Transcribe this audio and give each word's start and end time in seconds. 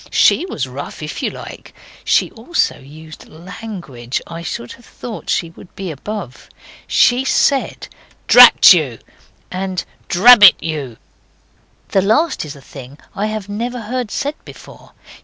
SHE 0.09 0.47
was 0.49 0.67
rough 0.67 1.03
if 1.03 1.21
you 1.21 1.29
like. 1.29 1.75
She 2.03 2.31
also 2.31 2.79
used 2.79 3.27
language 3.29 4.19
I 4.25 4.41
should 4.41 4.71
have 4.71 4.83
thought 4.85 5.29
she 5.29 5.51
would 5.51 5.75
be 5.75 5.91
above. 5.91 6.49
She 6.87 7.23
said, 7.23 7.87
Drat 8.25 8.73
you!' 8.73 8.97
and 9.51 9.85
'Drabbit 10.09 10.55
you!' 10.59 10.97
The 11.89 12.01
last 12.01 12.45
is 12.45 12.55
a 12.55 12.61
thing 12.61 12.97
I 13.13 13.27
have 13.27 13.47
never 13.47 13.81
heard 13.81 14.09
said 14.09 14.33
before. 14.43 14.93